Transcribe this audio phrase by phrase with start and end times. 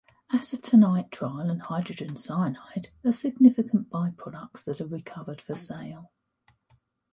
[0.33, 6.11] Acetonitrile and hydrogen cyanide are significant byproducts that are recovered for sale.